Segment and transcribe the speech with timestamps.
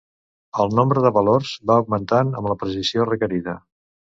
[0.63, 3.59] El nombre de valors van augmentant amb la precisió requerida.